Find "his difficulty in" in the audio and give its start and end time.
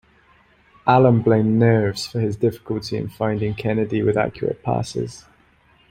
2.21-3.07